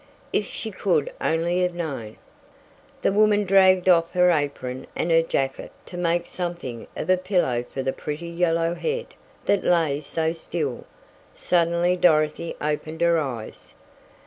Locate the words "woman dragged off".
3.11-4.13